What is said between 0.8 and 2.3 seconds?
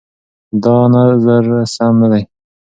نظر سم نه دی.